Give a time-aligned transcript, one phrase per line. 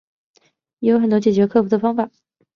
[0.79, 2.09] 也有很多解决克服的方法